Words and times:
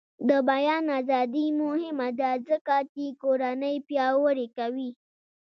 د 0.29 0.31
بیان 0.49 0.85
ازادي 0.99 1.47
مهمه 1.61 2.09
ده 2.19 2.31
ځکه 2.49 2.75
چې 2.93 3.05
کورنۍ 3.21 3.75
پیاوړې 3.87 4.47
کوي. 4.57 4.89